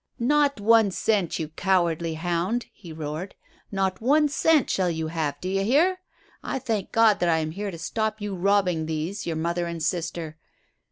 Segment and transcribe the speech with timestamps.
[0.17, 3.35] "Not one cent, you cowardly hound!" he roared.
[3.71, 5.99] "Not one cent shall you have; do you hear?
[6.43, 9.83] I thank God that I am here to stop you robbing these, your mother and
[9.83, 10.37] sister."